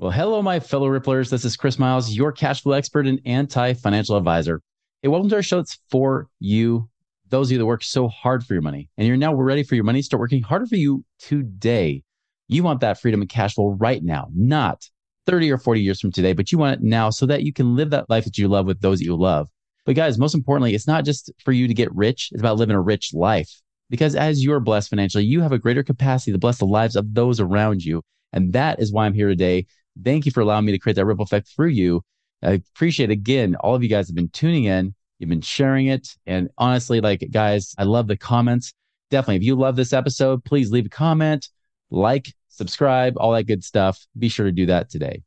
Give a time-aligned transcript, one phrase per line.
[0.00, 1.28] Well, hello, my fellow Ripplers.
[1.28, 4.62] This is Chris Miles, your cash flow expert and anti financial advisor.
[5.02, 5.58] Hey, welcome to our show.
[5.58, 6.88] It's for you,
[7.30, 9.74] those of you that work so hard for your money, and you're now ready for
[9.74, 9.98] your money.
[9.98, 12.04] to Start working harder for you today.
[12.46, 14.88] You want that freedom and cash flow right now, not
[15.26, 17.74] 30 or 40 years from today, but you want it now so that you can
[17.74, 19.48] live that life that you love with those that you love.
[19.84, 22.28] But guys, most importantly, it's not just for you to get rich.
[22.30, 23.50] It's about living a rich life
[23.90, 27.14] because as you're blessed financially, you have a greater capacity to bless the lives of
[27.14, 28.02] those around you.
[28.32, 29.66] And that is why I'm here today.
[30.02, 32.02] Thank you for allowing me to create that ripple effect through you.
[32.42, 34.94] I appreciate again, all of you guys have been tuning in.
[35.18, 36.08] You've been sharing it.
[36.26, 38.72] And honestly, like guys, I love the comments.
[39.10, 39.36] Definitely.
[39.36, 41.48] If you love this episode, please leave a comment,
[41.90, 44.06] like, subscribe, all that good stuff.
[44.18, 45.22] Be sure to do that today.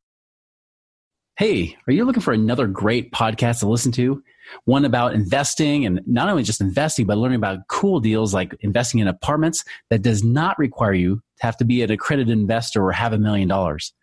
[1.38, 4.22] Hey, are you looking for another great podcast to listen to?
[4.66, 9.00] One about investing and not only just investing, but learning about cool deals like investing
[9.00, 12.92] in apartments that does not require you to have to be an accredited investor or
[12.92, 13.94] have a million dollars.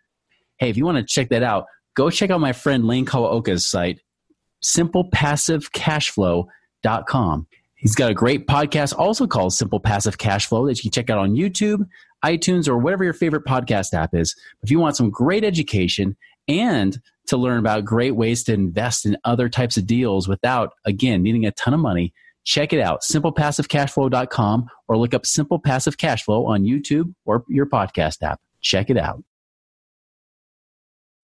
[0.59, 1.65] Hey, if you want to check that out,
[1.95, 4.01] go check out my friend Lane Kawaoka's site,
[4.63, 7.47] simplepassivecashflow.com.
[7.75, 11.17] He's got a great podcast also called Simple Passive Cashflow that you can check out
[11.17, 11.87] on YouTube,
[12.25, 14.35] iTunes, or whatever your favorite podcast app is.
[14.61, 16.17] If you want some great education
[16.49, 21.23] and to learn about great ways to invest in other types of deals without, again,
[21.23, 26.47] needing a ton of money, check it out, simplepassivecashflow.com or look up Simple Passive Cashflow
[26.47, 28.41] on YouTube or your podcast app.
[28.59, 29.23] Check it out.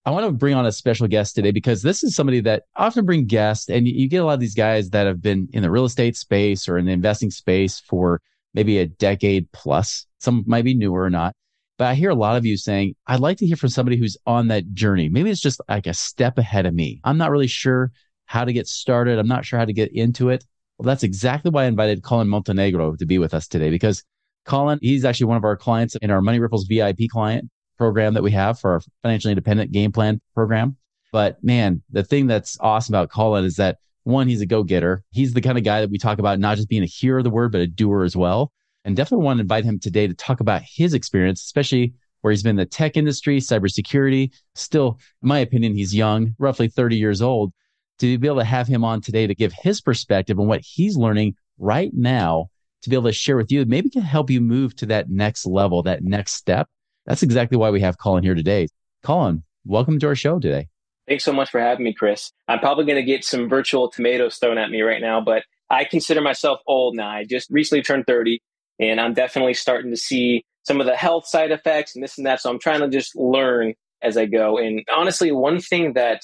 [0.06, 2.86] I want to bring on a special guest today because this is somebody that I
[2.86, 5.62] often bring guests, and you get a lot of these guys that have been in
[5.62, 8.20] the real estate space or in the investing space for
[8.54, 10.06] maybe a decade plus.
[10.20, 11.34] Some might be newer or not.
[11.76, 14.16] But I hear a lot of you saying, I'd like to hear from somebody who's
[14.26, 15.08] on that journey.
[15.08, 17.00] Maybe it's just like a step ahead of me.
[17.02, 17.90] I'm not really sure
[18.26, 19.18] how to get started.
[19.18, 20.44] I'm not sure how to get into it.
[20.78, 24.04] Well, that's exactly why I invited Collin Montenegro to be with us today because
[24.44, 28.22] Collin, he's actually one of our clients in our Money Ripples VIP client program that
[28.22, 30.76] we have for our financially independent game plan program.
[31.12, 35.02] But man, the thing that's awesome about Collin is that one, he's a go getter.
[35.10, 37.24] He's the kind of guy that we talk about not just being a hearer of
[37.24, 38.52] the word, but a doer as well.
[38.84, 42.42] And definitely want to invite him today to talk about his experience, especially where he's
[42.42, 44.32] been in the tech industry, cybersecurity.
[44.54, 47.52] Still, in my opinion, he's young, roughly 30 years old.
[48.00, 50.96] To be able to have him on today to give his perspective on what he's
[50.96, 52.50] learning right now
[52.82, 55.46] to be able to share with you, maybe can help you move to that next
[55.46, 56.68] level, that next step
[57.06, 58.68] that's exactly why we have Collin here today.
[59.02, 60.68] Collin, welcome to our show today.
[61.08, 62.32] Thanks so much for having me, Chris.
[62.48, 65.84] I'm probably going to get some virtual tomatoes thrown at me right now, but I
[65.84, 67.08] consider myself old now.
[67.08, 68.42] I just recently turned 30
[68.80, 72.26] and I'm definitely starting to see some of the health side effects and this and
[72.26, 72.40] that.
[72.40, 74.58] So I'm trying to just learn as I go.
[74.58, 76.22] And honestly, one thing that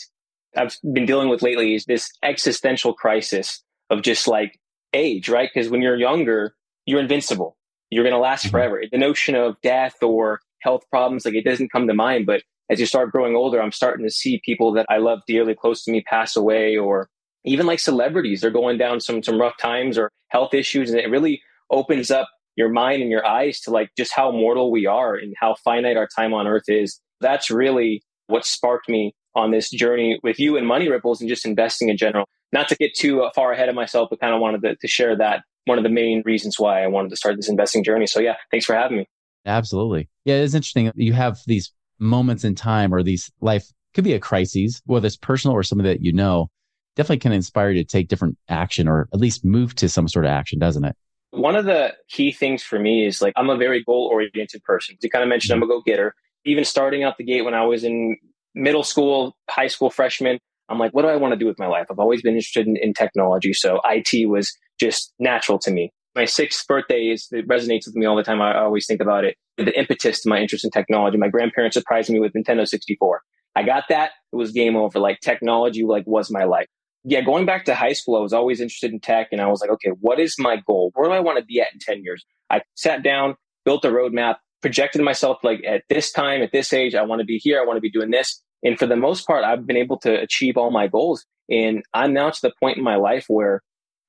[0.56, 4.58] I've been dealing with lately is this existential crisis of just like
[4.92, 5.48] age, right?
[5.52, 6.54] Because when you're younger,
[6.86, 7.56] you're invincible.
[7.90, 8.50] You're going to last mm-hmm.
[8.50, 8.82] forever.
[8.90, 12.26] The notion of death or health problems, like it doesn't come to mind.
[12.26, 15.54] But as you start growing older, I'm starting to see people that I love dearly
[15.54, 17.08] close to me pass away or
[17.44, 20.90] even like celebrities, they're going down some, some rough times or health issues.
[20.90, 24.70] And it really opens up your mind and your eyes to like just how mortal
[24.70, 27.00] we are and how finite our time on earth is.
[27.20, 31.46] That's really what sparked me on this journey with you and Money Ripples and just
[31.46, 32.26] investing in general.
[32.52, 35.16] Not to get too far ahead of myself, but kind of wanted to, to share
[35.16, 38.06] that one of the main reasons why I wanted to start this investing journey.
[38.06, 39.08] So yeah, thanks for having me.
[39.46, 40.08] Absolutely.
[40.24, 40.90] Yeah, it's interesting.
[40.94, 45.16] You have these moments in time or these life could be a crisis, whether it's
[45.16, 46.48] personal or something that you know,
[46.96, 50.24] definitely can inspire you to take different action or at least move to some sort
[50.24, 50.96] of action, doesn't it?
[51.30, 54.96] One of the key things for me is like I'm a very goal oriented person.
[55.00, 55.78] You kind of mentioned I'm a mm-hmm.
[55.78, 56.14] go getter.
[56.44, 58.16] Even starting out the gate when I was in
[58.54, 60.38] middle school, high school freshman,
[60.68, 61.86] I'm like, what do I want to do with my life?
[61.90, 63.52] I've always been interested in, in technology.
[63.52, 68.06] So IT was just natural to me my sixth birthday is it resonates with me
[68.06, 68.40] all the time.
[68.40, 69.36] I always think about it.
[69.56, 71.16] The impetus to my interest in technology.
[71.16, 73.22] My grandparents surprised me with Nintendo 64.
[73.54, 74.12] I got that.
[74.32, 74.98] It was game over.
[74.98, 76.66] Like technology, like was my life.
[77.04, 79.60] Yeah, going back to high school, I was always interested in tech, and I was
[79.60, 80.92] like, okay, what is my goal?
[80.94, 82.24] Where do I want to be at in ten years?
[82.48, 86.94] I sat down, built a roadmap, projected myself like at this time, at this age,
[86.94, 87.60] I want to be here.
[87.60, 88.40] I want to be doing this.
[88.62, 91.26] And for the most part, I've been able to achieve all my goals.
[91.50, 93.62] And I'm now to the point in my life where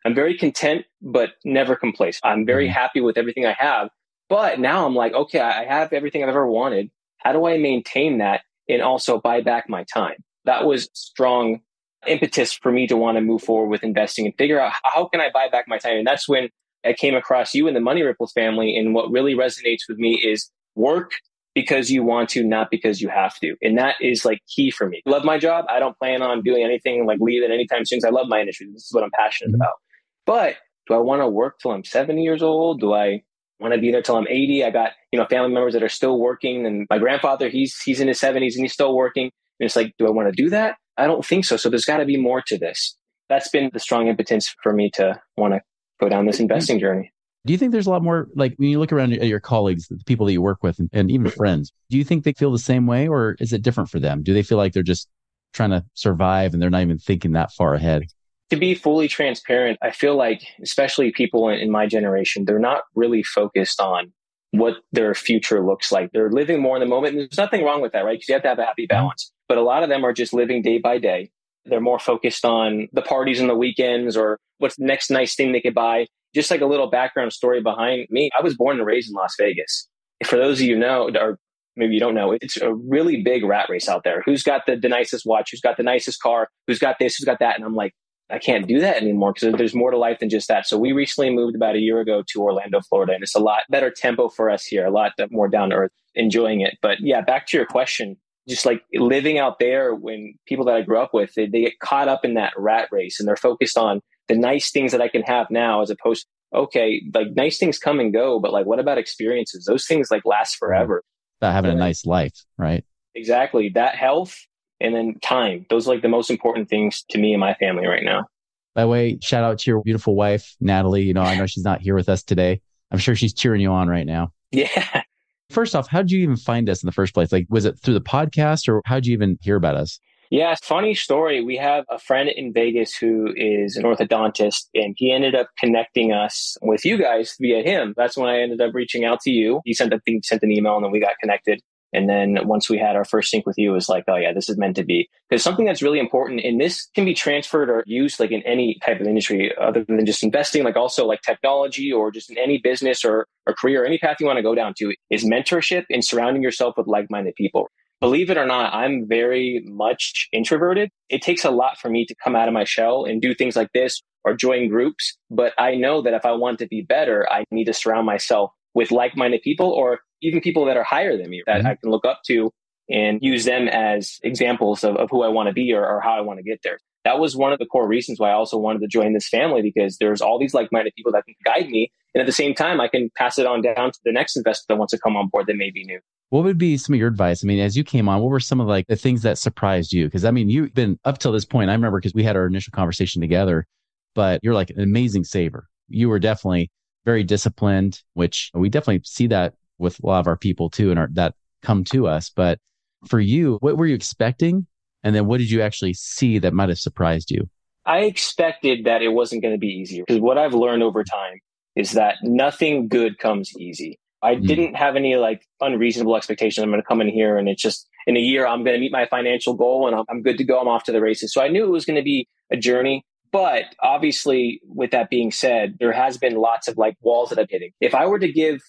[0.06, 2.26] I'm very content, but never complacent.
[2.26, 2.74] I'm very mm-hmm.
[2.74, 3.90] happy with everything I have.
[4.30, 6.90] But now I'm like, okay, I have everything I've ever wanted.
[7.18, 10.16] How do I maintain that and also buy back my time.
[10.46, 11.62] That was strong
[12.08, 15.22] impetus for me to want to move forward with investing and figure out how can
[15.22, 15.98] I buy back my time.
[15.98, 16.50] And that's when
[16.86, 18.76] I came across you and the Money Ripples family.
[18.78, 21.12] And what really resonates with me is work
[21.56, 23.56] because you want to, not because you have to.
[23.62, 25.02] And that is like key for me.
[25.06, 25.66] Love my job.
[25.70, 28.00] I don't plan on doing anything like leaving anytime soon.
[28.06, 28.68] I love my industry.
[28.74, 29.62] This is what I'm passionate mm-hmm.
[29.62, 29.76] about.
[30.26, 30.56] But
[30.88, 32.80] do I want to work till I'm 70 years old?
[32.80, 33.24] Do I
[33.60, 34.64] want to be there till I'm 80?
[34.64, 38.00] I got, you know, family members that are still working and my grandfather, he's, he's
[38.00, 39.26] in his 70s and he's still working.
[39.60, 40.78] And it's like, do I want to do that?
[40.98, 41.58] I don't think so.
[41.58, 42.96] So there's got to be more to this.
[43.30, 45.62] That's been the strong impetus for me to want to
[46.00, 47.12] go down this investing journey.
[47.46, 49.88] Do you think there's a lot more like when you look around at your colleagues,
[49.88, 51.36] the people that you work with, and, and even mm-hmm.
[51.36, 51.74] friends?
[51.90, 54.24] Do you think they feel the same way, or is it different for them?
[54.24, 55.10] Do they feel like they're just
[55.52, 58.04] trying to survive and they're not even thinking that far ahead?
[58.50, 63.24] To be fully transparent, I feel like, especially people in, my generation, they're not really
[63.24, 64.14] focused on
[64.52, 66.12] what their future looks like.
[66.12, 67.14] They're living more in the moment.
[67.14, 68.14] And there's nothing wrong with that, right?
[68.14, 69.32] Because you have to have a happy balance.
[69.48, 71.32] But a lot of them are just living day by day.
[71.66, 75.52] They're more focused on the parties and the weekends or what's the next nice thing
[75.52, 78.86] they could buy just like a little background story behind me, I was born and
[78.86, 79.88] raised in Las Vegas.
[80.26, 81.38] For those of you know, or
[81.76, 84.24] maybe you don't know, it's a really big rat race out there.
[84.26, 85.50] Who's got the, the nicest watch?
[85.52, 86.50] Who's got the nicest car?
[86.68, 87.16] Who's got this?
[87.16, 87.56] Who's got that?
[87.56, 87.94] And I'm like,
[88.30, 90.66] I can't do that anymore because there's more to life than just that.
[90.66, 93.62] So we recently moved about a year ago to Orlando, Florida, and it's a lot
[93.70, 96.78] better tempo for us here, a lot more down to earth, enjoying it.
[96.82, 98.18] But yeah, back to your question,
[98.48, 101.80] just like living out there when people that I grew up with, they, they get
[101.80, 105.10] caught up in that rat race and they're focused on the nice things that I
[105.10, 108.80] can have now as opposed okay, like nice things come and go, but like what
[108.80, 109.66] about experiences?
[109.66, 111.04] Those things like last forever.
[111.42, 112.86] About having a nice life, right?
[113.16, 113.70] Exactly.
[113.70, 114.38] That health
[114.84, 115.66] and then time.
[115.70, 118.28] Those are like the most important things to me and my family right now.
[118.76, 121.04] By the way, shout out to your beautiful wife, Natalie.
[121.04, 122.62] You know, I know she's not here with us today.
[122.92, 124.32] I'm sure she's cheering you on right now.
[124.52, 125.02] Yeah.
[125.50, 127.32] First off, how did you even find us in the first place?
[127.32, 130.00] Like, was it through the podcast or how did you even hear about us?
[130.32, 131.44] Yeah, funny story.
[131.44, 136.12] We have a friend in Vegas who is an orthodontist, and he ended up connecting
[136.12, 137.94] us with you guys via him.
[137.96, 139.62] That's when I ended up reaching out to you.
[139.64, 141.62] He sent a thing, sent an email, and then we got connected.
[141.94, 144.34] And then once we had our first sync with you, it was like, oh yeah,
[144.34, 145.10] this is meant to be.
[145.30, 148.80] Because something that's really important, and this can be transferred or used like in any
[148.86, 152.58] type of industry other than just investing, like also like technology or just in any
[152.58, 156.04] business or, or career, any path you want to go down to is mentorship and
[156.04, 157.70] surrounding yourself with like-minded people
[158.04, 160.90] believe it or not, I'm very much introverted.
[161.08, 163.56] It takes a lot for me to come out of my shell and do things
[163.56, 165.18] like this or join groups.
[165.32, 168.52] But I know that if I want to be better, I need to surround myself
[168.74, 171.68] with like minded people or even people that are higher than me that mm-hmm.
[171.68, 172.52] I can look up to
[172.90, 176.14] and use them as examples of, of who I want to be or, or how
[176.14, 176.80] I want to get there.
[177.06, 179.62] That was one of the core reasons why I also wanted to join this family
[179.62, 181.92] because there's all these like minded people that can guide me.
[182.14, 184.66] And at the same time, I can pass it on down to the next investor
[184.70, 186.00] that wants to come on board that may be new.
[186.30, 187.44] What would be some of your advice?
[187.44, 189.92] I mean, as you came on, what were some of like the things that surprised
[189.92, 190.06] you?
[190.06, 191.70] Because I mean, you've been up till this point.
[191.70, 193.68] I remember because we had our initial conversation together,
[194.16, 195.68] but you're like an amazing saver.
[195.90, 196.72] You were definitely
[197.06, 201.00] very disciplined, which we definitely see that with a lot of our people too, and
[201.00, 202.30] our, that come to us.
[202.30, 202.60] But
[203.08, 204.68] for you, what were you expecting?
[205.04, 207.50] And then what did you actually see that might have surprised you?
[207.86, 211.40] I expected that it wasn't going to be easy because what I've learned over time
[211.76, 214.00] is that nothing good comes easy.
[214.22, 214.48] I mm.
[214.48, 216.64] didn't have any like unreasonable expectations.
[216.64, 218.80] I'm going to come in here and it's just in a year, I'm going to
[218.80, 220.60] meet my financial goal and I'm good to go.
[220.60, 221.34] I'm off to the races.
[221.34, 223.06] So I knew it was going to be a journey.
[223.34, 227.48] But obviously, with that being said, there has been lots of like walls that I'm
[227.50, 227.72] hitting.
[227.82, 228.62] If I were to give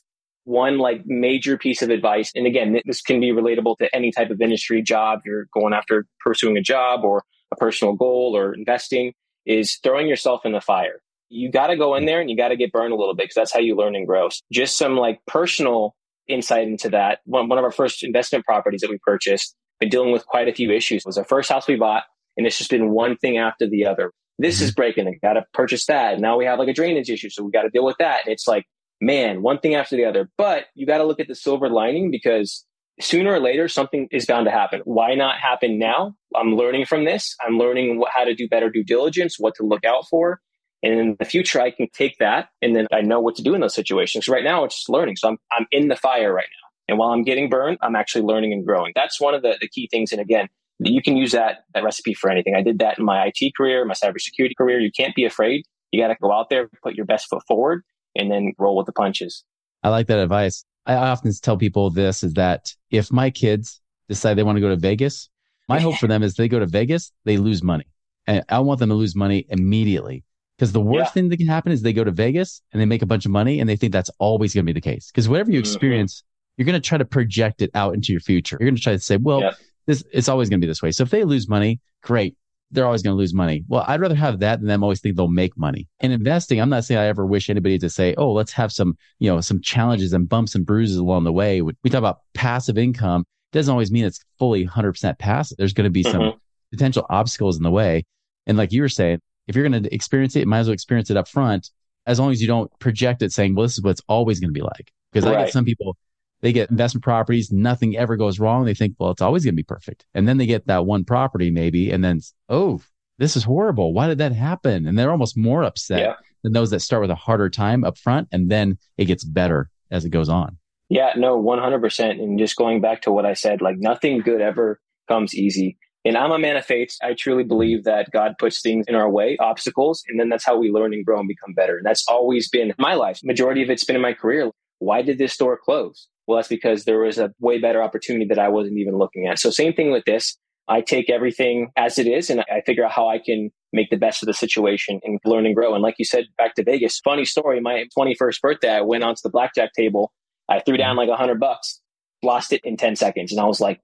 [0.44, 4.30] one like major piece of advice, and again, this can be relatable to any type
[4.30, 9.12] of industry job you're going after pursuing a job or a personal goal or investing,
[9.46, 11.00] is throwing yourself in the fire
[11.34, 13.24] you got to go in there and you got to get burned a little bit
[13.24, 14.28] because that's how you learn and grow.
[14.52, 15.94] Just some like personal
[16.28, 17.20] insight into that.
[17.24, 20.54] One, one of our first investment properties that we purchased, been dealing with quite a
[20.54, 21.02] few issues.
[21.02, 22.04] It was our first house we bought,
[22.36, 24.12] and it's just been one thing after the other.
[24.38, 24.76] This is mm-hmm.
[24.76, 25.08] breaking.
[25.08, 26.18] I got to purchase that.
[26.20, 28.24] Now we have like a drainage issue, so we got to deal with that.
[28.24, 28.66] And it's like,
[29.00, 30.30] man, one thing after the other.
[30.36, 32.64] But you got to look at the silver lining because
[33.00, 34.80] sooner or later something is bound to happen.
[34.84, 36.14] Why not happen now?
[36.34, 37.36] I'm learning from this.
[37.40, 40.40] I'm learning what, how to do better due diligence, what to look out for.
[40.82, 43.54] And in the future, I can take that and then I know what to do
[43.54, 44.28] in those situations.
[44.28, 45.16] Right now, it's just learning.
[45.16, 46.68] So I'm, I'm in the fire right now.
[46.86, 48.92] And while I'm getting burned, I'm actually learning and growing.
[48.94, 50.12] That's one of the, the key things.
[50.12, 52.54] And again, you can use that, that recipe for anything.
[52.54, 54.80] I did that in my IT career, my cybersecurity career.
[54.80, 55.64] You can't be afraid.
[55.92, 57.82] You got to go out there, put your best foot forward,
[58.16, 59.44] and then roll with the punches.
[59.82, 60.64] I like that advice.
[60.86, 64.68] I often tell people this is that if my kids decide they want to go
[64.68, 65.28] to Vegas,
[65.68, 67.86] my hope for them is they go to Vegas, they lose money.
[68.26, 70.24] And I want them to lose money immediately
[70.58, 71.12] because the worst yeah.
[71.12, 73.30] thing that can happen is they go to Vegas and they make a bunch of
[73.30, 75.10] money and they think that's always going to be the case.
[75.10, 75.72] Because whatever you mm-hmm.
[75.72, 76.52] experience, mm-hmm.
[76.56, 78.56] you're going to try to project it out into your future.
[78.60, 79.52] You're going to try to say, well, yeah.
[79.86, 80.90] This it's always going to be this way.
[80.90, 82.36] So if they lose money, great.
[82.70, 83.64] They're always going to lose money.
[83.68, 85.86] Well, I'd rather have that than them always think they'll make money.
[86.00, 88.96] In investing, I'm not saying I ever wish anybody to say, "Oh, let's have some,
[89.20, 92.76] you know, some challenges and bumps and bruises along the way." We talk about passive
[92.76, 93.24] income.
[93.52, 95.56] It doesn't always mean it's fully 100% passive.
[95.56, 96.18] There's going to be mm-hmm.
[96.18, 96.32] some
[96.72, 98.04] potential obstacles in the way.
[98.46, 100.74] And like you were saying, if you're going to experience it, you might as well
[100.74, 101.70] experience it up front,
[102.06, 104.50] as long as you don't project it saying, well, this is what it's always going
[104.50, 104.90] to be like.
[105.12, 105.38] Because right.
[105.38, 105.96] I get some people,
[106.44, 108.66] they get investment properties, nothing ever goes wrong.
[108.66, 110.04] They think, well, it's always going to be perfect.
[110.12, 112.20] And then they get that one property maybe, and then,
[112.50, 112.82] oh,
[113.16, 113.94] this is horrible.
[113.94, 114.86] Why did that happen?
[114.86, 116.14] And they're almost more upset yeah.
[116.42, 118.28] than those that start with a harder time up front.
[118.30, 120.58] And then it gets better as it goes on.
[120.90, 122.10] Yeah, no, 100%.
[122.10, 125.78] And just going back to what I said, like nothing good ever comes easy.
[126.04, 126.94] And I'm a man of faith.
[127.02, 130.58] I truly believe that God puts things in our way, obstacles, and then that's how
[130.58, 131.78] we learn and grow and become better.
[131.78, 133.20] And that's always been my life.
[133.24, 134.50] Majority of it's been in my career.
[134.80, 136.08] Why did this store close?
[136.26, 139.38] Well, that's because there was a way better opportunity that I wasn't even looking at.
[139.38, 140.36] So same thing with this.
[140.66, 143.98] I take everything as it is and I figure out how I can make the
[143.98, 145.74] best of the situation and learn and grow.
[145.74, 147.60] And like you said, back to Vegas, funny story.
[147.60, 150.12] My 21st birthday, I went onto the blackjack table.
[150.48, 151.80] I threw down like a hundred bucks,
[152.22, 153.30] lost it in 10 seconds.
[153.30, 153.80] And I was like,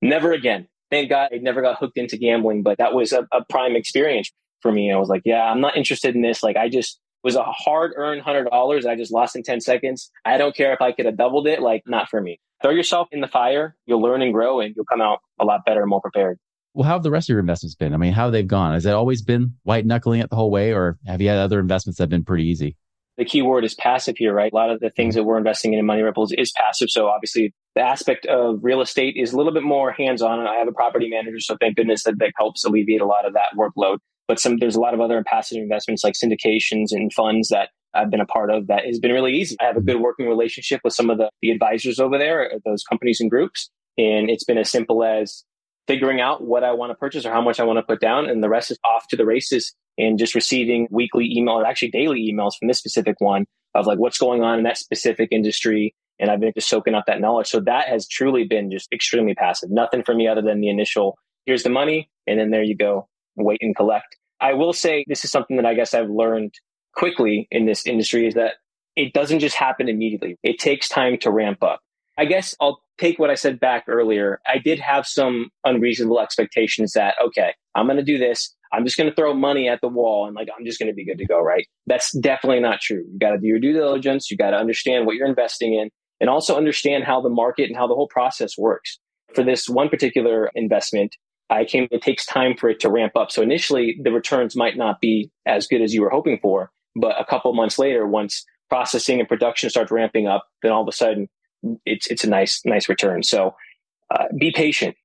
[0.00, 3.44] never again thank God I never got hooked into gambling, but that was a, a
[3.48, 4.30] prime experience
[4.60, 4.92] for me.
[4.92, 6.42] I was like, yeah, I'm not interested in this.
[6.42, 8.84] Like, I just was a hard earned hundred dollars.
[8.84, 10.10] that I just lost in 10 seconds.
[10.24, 11.60] I don't care if I could have doubled it.
[11.60, 12.40] Like, not for me.
[12.62, 13.76] Throw yourself in the fire.
[13.86, 16.38] You'll learn and grow and you'll come out a lot better and more prepared.
[16.74, 17.94] Well, how have the rest of your investments been?
[17.94, 18.74] I mean, how have they gone?
[18.74, 21.58] Has it always been white knuckling it the whole way, or have you had other
[21.58, 22.76] investments that have been pretty easy?
[23.16, 24.52] The key word is passive here, right?
[24.52, 25.20] A lot of the things mm-hmm.
[25.20, 26.88] that we're investing in in Money Ripples is passive.
[26.88, 30.38] So obviously the aspect of real estate is a little bit more hands on.
[30.38, 33.26] And I have a property manager, so thank goodness that that helps alleviate a lot
[33.26, 33.98] of that workload.
[34.30, 38.12] But some there's a lot of other passive investments like syndications and funds that I've
[38.12, 39.56] been a part of that has been really easy.
[39.60, 42.58] I have a good working relationship with some of the, the advisors over there, uh,
[42.64, 43.70] those companies and groups.
[43.98, 45.42] And it's been as simple as
[45.88, 48.30] figuring out what I want to purchase or how much I want to put down.
[48.30, 51.90] And the rest is off to the races and just receiving weekly email or actually
[51.90, 55.92] daily emails from this specific one of like what's going on in that specific industry
[56.20, 57.48] and I've been just soaking up that knowledge.
[57.48, 59.70] So that has truly been just extremely passive.
[59.72, 63.08] Nothing for me other than the initial, here's the money, and then there you go,
[63.36, 64.16] wait and collect.
[64.40, 66.54] I will say this is something that I guess I've learned
[66.94, 68.54] quickly in this industry is that
[68.96, 70.38] it doesn't just happen immediately.
[70.42, 71.80] It takes time to ramp up.
[72.18, 74.40] I guess I'll take what I said back earlier.
[74.46, 78.54] I did have some unreasonable expectations that, okay, I'm going to do this.
[78.72, 80.94] I'm just going to throw money at the wall and like, I'm just going to
[80.94, 81.66] be good to go, right?
[81.86, 83.04] That's definitely not true.
[83.10, 84.30] You got to do your due diligence.
[84.30, 87.76] You got to understand what you're investing in and also understand how the market and
[87.76, 88.98] how the whole process works.
[89.34, 91.16] For this one particular investment,
[91.50, 93.30] I came, it takes time for it to ramp up.
[93.30, 97.20] So initially the returns might not be as good as you were hoping for, but
[97.20, 100.92] a couple months later, once processing and production starts ramping up, then all of a
[100.92, 101.28] sudden
[101.84, 103.22] it's, it's a nice, nice return.
[103.22, 103.54] So
[104.10, 104.96] uh, be patient.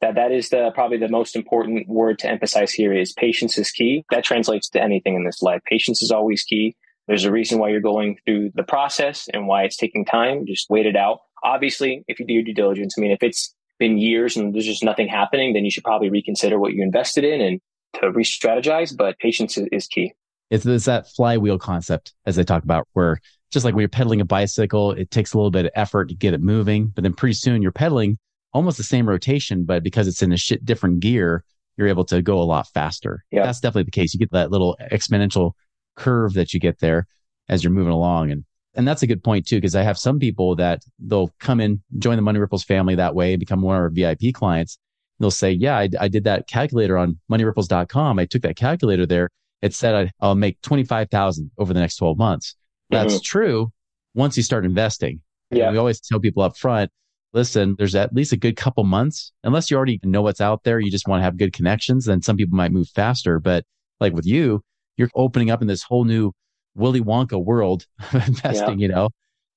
[0.00, 3.70] That, that is the, probably the most important word to emphasize here is patience is
[3.70, 4.06] key.
[4.10, 5.60] That translates to anything in this life.
[5.66, 6.74] Patience is always key.
[7.06, 10.46] There's a reason why you're going through the process and why it's taking time.
[10.46, 11.18] Just wait it out.
[11.44, 14.66] Obviously, if you do your due diligence, I mean, if it's been years and there's
[14.66, 17.60] just nothing happening, then you should probably reconsider what you invested in and
[18.00, 18.96] to re-strategize.
[18.96, 20.12] But patience is, is key.
[20.50, 23.20] It's, it's that flywheel concept, as I talk about, where
[23.50, 26.14] just like when you're pedaling a bicycle, it takes a little bit of effort to
[26.14, 28.18] get it moving, but then pretty soon you're pedaling
[28.52, 31.44] almost the same rotation, but because it's in a shit different gear,
[31.76, 33.24] you're able to go a lot faster.
[33.30, 33.44] Yeah.
[33.44, 34.12] That's definitely the case.
[34.12, 35.52] You get that little exponential
[35.96, 37.06] curve that you get there
[37.48, 38.30] as you're moving along.
[38.30, 41.60] And, and that's a good point too, because I have some people that they'll come
[41.60, 44.78] in, join the Money Ripples family that way, become one of our VIP clients.
[45.18, 48.18] They'll say, yeah, I, I did that calculator on moneyripples.com.
[48.18, 49.28] I took that calculator there.
[49.60, 52.56] It said I, will make 25,000 over the next 12 months.
[52.88, 53.22] That's mm-hmm.
[53.22, 53.72] true
[54.14, 55.20] once you start investing.
[55.50, 55.64] Yeah.
[55.64, 56.90] And we always tell people up front,
[57.32, 60.80] listen, there's at least a good couple months, unless you already know what's out there.
[60.80, 62.06] You just want to have good connections.
[62.06, 63.40] Then some people might move faster.
[63.40, 63.64] But
[64.00, 64.62] like with you,
[64.96, 66.32] you're opening up in this whole new
[66.74, 68.88] Willy Wonka world of investing, yeah.
[68.88, 69.10] you know,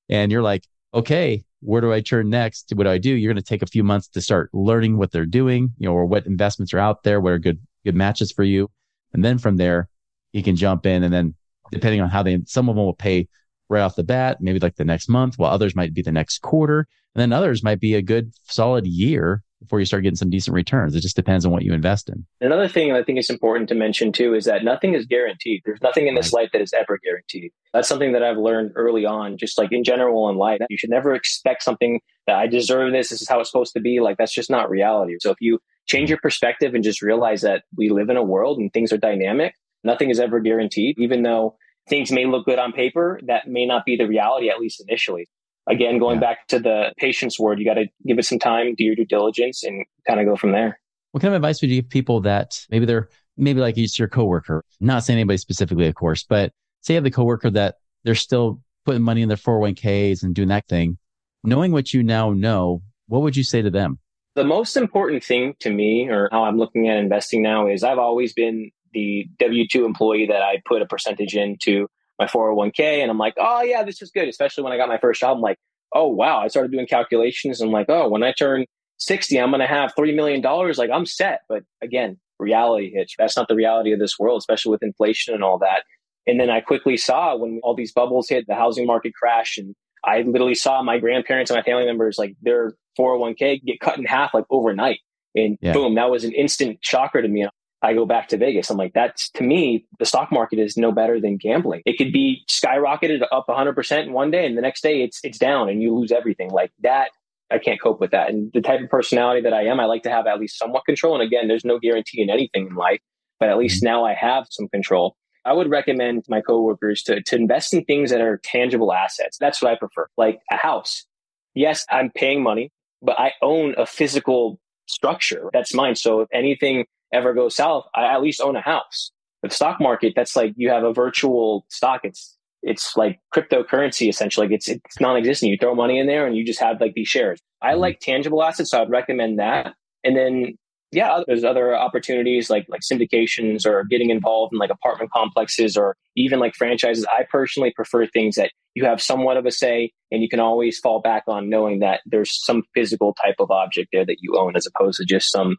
[0.09, 2.71] and you're like, okay, where do I turn next?
[2.75, 3.13] What do I do?
[3.13, 5.93] You're going to take a few months to start learning what they're doing, you know,
[5.93, 8.69] or what investments are out there, what are good, good matches for you.
[9.13, 9.87] And then from there,
[10.33, 11.35] you can jump in and then
[11.71, 13.27] depending on how they, some of them will pay
[13.69, 16.41] right off the bat, maybe like the next month, while others might be the next
[16.41, 16.87] quarter.
[17.15, 20.53] And then others might be a good solid year before you start getting some decent
[20.53, 20.95] returns.
[20.95, 22.25] It just depends on what you invest in.
[22.41, 25.61] Another thing I think is important to mention too is that nothing is guaranteed.
[25.65, 27.51] There's nothing in this life that is ever guaranteed.
[27.73, 30.61] That's something that I've learned early on, just like in general in life.
[30.69, 33.09] You should never expect something that I deserve this.
[33.09, 33.99] This is how it's supposed to be.
[33.99, 35.15] Like that's just not reality.
[35.19, 38.59] So if you change your perspective and just realize that we live in a world
[38.59, 41.55] and things are dynamic, nothing is ever guaranteed, even though
[41.89, 45.27] things may look good on paper, that may not be the reality, at least initially.
[45.67, 46.27] Again, going yeah.
[46.27, 49.05] back to the patience word, you got to give it some time, do your due
[49.05, 50.79] diligence, and kind of go from there.
[51.11, 54.07] What kind of advice would you give people that maybe they're maybe like it's your
[54.07, 56.51] coworker, not saying anybody specifically, of course, but
[56.81, 60.49] say you have the coworker that they're still putting money in their 401ks and doing
[60.49, 60.97] that thing.
[61.43, 63.99] Knowing what you now know, what would you say to them?
[64.35, 67.99] The most important thing to me, or how I'm looking at investing now, is I've
[67.99, 71.87] always been the W 2 employee that I put a percentage into
[72.23, 73.01] my 401k.
[73.01, 74.27] And I'm like, oh, yeah, this is good.
[74.27, 75.57] Especially when I got my first job, I'm like,
[75.93, 76.39] oh, wow.
[76.39, 77.61] I started doing calculations.
[77.61, 78.65] I'm like, oh, when I turn
[78.97, 80.41] 60, I'm going to have $3 million.
[80.41, 81.41] Like, I'm set.
[81.49, 83.15] But again, reality hits.
[83.17, 85.83] That's not the reality of this world, especially with inflation and all that.
[86.25, 89.75] And then I quickly saw when all these bubbles hit, the housing market crash, and
[90.05, 94.05] I literally saw my grandparents and my family members like their 401k get cut in
[94.05, 94.99] half like overnight.
[95.35, 95.73] And yeah.
[95.73, 97.45] boom, that was an instant shocker to me.
[97.83, 98.69] I go back to Vegas.
[98.69, 101.81] I'm like, that's to me, the stock market is no better than gambling.
[101.85, 105.37] It could be skyrocketed up 100% in one day, and the next day it's it's
[105.37, 106.49] down, and you lose everything.
[106.49, 107.11] Like that,
[107.51, 108.29] I can't cope with that.
[108.29, 110.85] And the type of personality that I am, I like to have at least somewhat
[110.85, 111.13] control.
[111.13, 113.01] And again, there's no guarantee in anything in life,
[113.39, 113.93] but at least mm-hmm.
[113.93, 115.15] now I have some control.
[115.45, 119.37] I would recommend my coworkers to, to invest in things that are tangible assets.
[119.37, 121.05] That's what I prefer, like a house.
[121.53, 122.71] Yes, I'm paying money,
[123.01, 125.95] but I own a physical structure that's mine.
[125.95, 129.11] So if anything ever go south, I at least own a house.
[129.41, 132.01] The stock market, that's like you have a virtual stock.
[132.03, 134.47] It's it's like cryptocurrency essentially.
[134.47, 135.51] Like it's it's non-existent.
[135.51, 137.39] You throw money in there and you just have like these shares.
[137.61, 137.81] I mm-hmm.
[137.81, 139.73] like tangible assets, so I'd recommend that.
[140.03, 140.57] And then
[140.93, 145.97] yeah, there's other opportunities like like syndications or getting involved in like apartment complexes or
[146.15, 147.05] even like franchises.
[147.11, 150.79] I personally prefer things that you have somewhat of a say and you can always
[150.79, 154.55] fall back on knowing that there's some physical type of object there that you own
[154.55, 155.57] as opposed to just some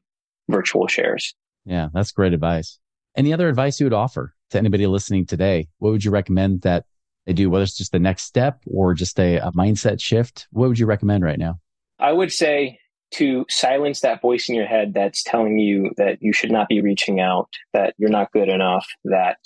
[0.48, 1.34] virtual shares.
[1.64, 2.78] Yeah, that's great advice.
[3.16, 5.68] Any other advice you would offer to anybody listening today?
[5.78, 6.84] What would you recommend that
[7.26, 10.46] they do, whether it's just the next step or just a, a mindset shift?
[10.50, 11.60] What would you recommend right now?
[11.98, 12.78] I would say
[13.12, 16.82] to silence that voice in your head that's telling you that you should not be
[16.82, 19.38] reaching out, that you're not good enough, that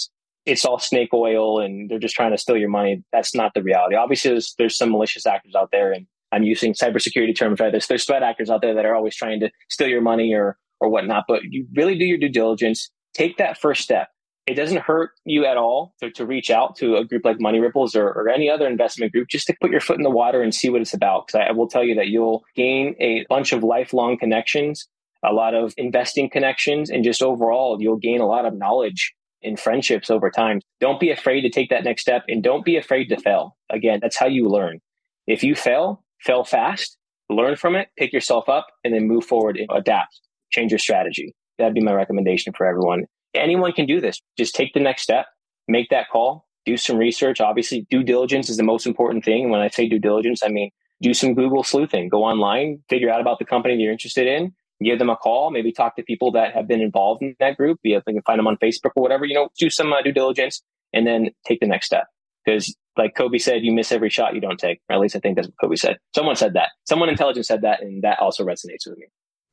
[0.47, 3.05] it's all snake oil and they're just trying to steal your money.
[3.13, 3.97] That's not the reality.
[3.97, 7.71] Obviously, there's, there's some malicious actors out there, and I'm using cybersecurity terms, right?
[7.71, 10.57] There's, there's threat actors out there that are always trying to steal your money or
[10.81, 11.25] or whatnot.
[11.29, 12.91] But you really do your due diligence.
[13.15, 14.09] Take that first step
[14.49, 17.61] it doesn't hurt you at all to, to reach out to a group like Money
[17.61, 20.43] Ripples or, or, any other investment group just to put your foot in the water
[20.43, 21.27] and see what it's about.
[21.27, 24.89] Because I, I will tell you that you'll gain a bunch of lifelong connections,
[25.23, 29.13] a lot of investing connections, and just overall, you'll gain a lot of knowledge
[29.43, 30.61] in friendships over time.
[30.81, 33.57] Don't be afraid to take that next step and don't be afraid to fail.
[33.69, 34.81] Again, that's how you learn.
[35.27, 36.97] If you fail, fail fast,
[37.29, 41.35] learn from it, pick yourself up, and then move forward and adapt, change your strategy.
[41.59, 44.21] That'd be my recommendation for everyone anyone can do this.
[44.37, 45.27] Just take the next step,
[45.67, 47.41] make that call, do some research.
[47.41, 49.45] Obviously, due diligence is the most important thing.
[49.45, 53.11] And when I say due diligence, I mean do some Google sleuthing, go online, figure
[53.11, 56.03] out about the company that you're interested in, give them a call, maybe talk to
[56.03, 59.03] people that have been involved in that group, you can find them on Facebook or
[59.03, 60.61] whatever, you know, do some uh, due diligence
[60.93, 62.07] and then take the next step.
[62.45, 64.81] Because like Kobe said, you miss every shot you don't take.
[64.89, 65.99] Or at least I think that's what Kobe said.
[66.17, 66.71] Someone said that.
[66.89, 69.07] Someone intelligent said that, and that also resonates with me.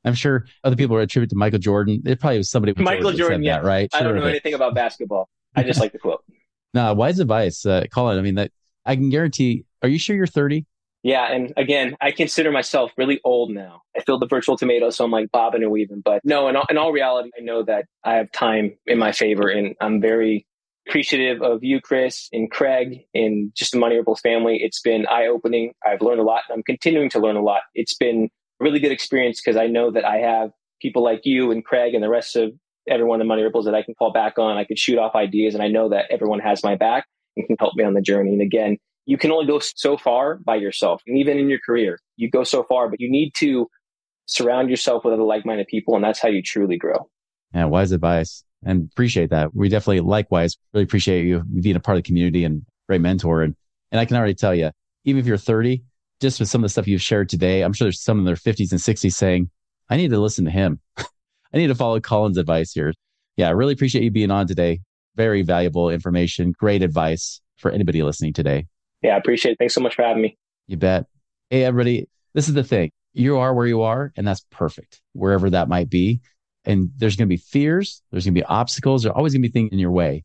[0.05, 2.01] I'm sure other people attribute to Michael Jordan.
[2.05, 2.73] It probably was somebody.
[2.77, 3.89] Michael Jordan, yeah, that, right?
[3.93, 5.29] I don't know anything about basketball.
[5.55, 6.23] I just like the quote.
[6.73, 8.19] No, wise advice, uh, Collin.
[8.19, 8.51] I mean, that
[8.85, 9.65] I can guarantee.
[9.81, 10.65] Are you sure you're 30?
[11.03, 13.83] Yeah, and again, I consider myself really old now.
[13.95, 16.01] I feel the virtual tomato, so I'm like bobbing and weaving.
[16.03, 19.11] But no, in all, in all reality, I know that I have time in my
[19.11, 20.47] favor, and I'm very
[20.87, 24.57] appreciative of you, Chris, and Craig, and just the Money Ripples family.
[24.63, 25.73] It's been eye opening.
[25.85, 27.61] I've learned a lot, and I'm continuing to learn a lot.
[27.75, 31.63] It's been really good experience because I know that I have people like you and
[31.63, 32.51] Craig and the rest of
[32.87, 34.57] everyone in Money Ripples that I can fall back on.
[34.57, 37.55] I could shoot off ideas and I know that everyone has my back and can
[37.59, 38.33] help me on the journey.
[38.33, 41.01] And again, you can only go so far by yourself.
[41.07, 43.67] And even in your career, you go so far, but you need to
[44.27, 45.95] surround yourself with other like-minded people.
[45.95, 47.09] And that's how you truly grow.
[47.53, 47.65] Yeah.
[47.65, 49.55] Wise advice and appreciate that.
[49.55, 53.43] We definitely likewise really appreciate you being a part of the community and great mentor.
[53.43, 53.55] And,
[53.91, 54.71] and I can already tell you,
[55.03, 55.83] even if you're 30,
[56.21, 58.35] just with some of the stuff you've shared today, I'm sure there's some in their
[58.35, 59.49] 50s and 60s saying,
[59.89, 60.79] I need to listen to him.
[60.97, 61.05] I
[61.57, 62.93] need to follow Collin's advice here.
[63.37, 64.81] Yeah, I really appreciate you being on today.
[65.15, 68.67] Very valuable information, great advice for anybody listening today.
[69.01, 69.57] Yeah, I appreciate it.
[69.59, 70.37] Thanks so much for having me.
[70.67, 71.05] You bet.
[71.49, 72.91] Hey, everybody, this is the thing.
[73.13, 76.21] You are where you are, and that's perfect, wherever that might be.
[76.65, 79.47] And there's going to be fears, there's going to be obstacles, there's always going to
[79.47, 80.23] be things in your way.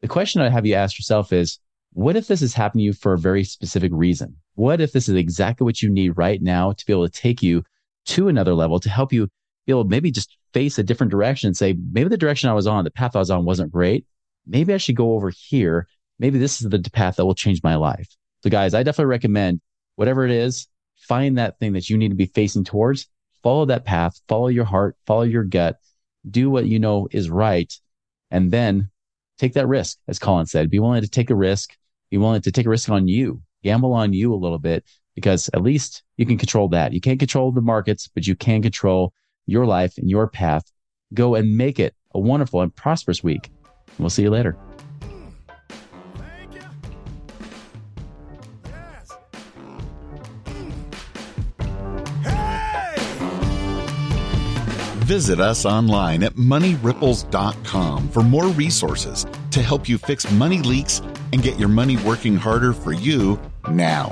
[0.00, 1.58] The question I have you ask yourself is,
[1.94, 4.36] what if this is happening to you for a very specific reason?
[4.54, 7.42] What if this is exactly what you need right now to be able to take
[7.42, 7.64] you
[8.06, 9.28] to another level to help you
[9.66, 12.66] be able maybe just face a different direction and say, maybe the direction I was
[12.66, 14.06] on, the path I was on wasn't great.
[14.46, 15.86] Maybe I should go over here.
[16.18, 18.08] Maybe this is the path that will change my life.
[18.42, 19.60] So guys, I definitely recommend
[19.96, 23.06] whatever it is, find that thing that you need to be facing towards,
[23.42, 25.76] follow that path, follow your heart, follow your gut,
[26.28, 27.72] do what you know is right,
[28.30, 28.90] and then
[29.38, 29.98] take that risk.
[30.08, 31.76] As Collin said, be willing to take a risk,
[32.12, 35.48] be willing to take a risk on you, gamble on you a little bit, because
[35.54, 36.92] at least you can control that.
[36.92, 39.14] You can't control the markets, but you can control
[39.46, 40.70] your life and your path.
[41.14, 43.50] Go and make it a wonderful and prosperous week.
[43.98, 44.58] We'll see you later.
[55.06, 61.00] Visit us online at moneyripples.com for more resources to help you fix money leaks
[61.32, 63.38] and get your money working harder for you
[63.68, 64.10] now.